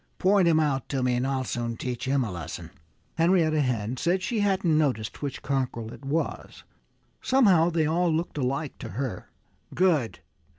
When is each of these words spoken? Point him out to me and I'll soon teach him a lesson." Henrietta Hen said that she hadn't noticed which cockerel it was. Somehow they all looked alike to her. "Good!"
Point 0.17 0.47
him 0.47 0.59
out 0.59 0.89
to 0.89 1.03
me 1.03 1.13
and 1.13 1.27
I'll 1.27 1.43
soon 1.43 1.77
teach 1.77 2.05
him 2.05 2.23
a 2.23 2.31
lesson." 2.31 2.71
Henrietta 3.19 3.61
Hen 3.61 3.97
said 3.97 4.15
that 4.15 4.23
she 4.23 4.39
hadn't 4.39 4.75
noticed 4.75 5.21
which 5.21 5.43
cockerel 5.43 5.93
it 5.93 6.03
was. 6.03 6.63
Somehow 7.21 7.69
they 7.69 7.85
all 7.85 8.11
looked 8.11 8.39
alike 8.39 8.79
to 8.79 8.89
her. 8.97 9.29
"Good!" 9.75 10.21